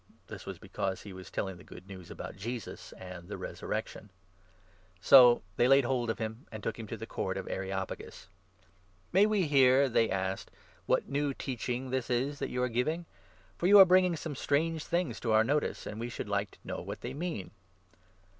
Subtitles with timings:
[0.25, 4.09] (This was because he was telling the Good News about Jesus and the Resurrec tion).
[4.99, 8.25] So they laid hold of him and took him to the Court of 19 Areopagus.
[9.13, 10.49] "May we hear," they asked,
[10.87, 13.05] "what new teaching this is which you are giving?
[13.59, 16.49] For you are bringing some strange 20 things to our notice, and we should like
[16.49, 17.51] to know what they mean."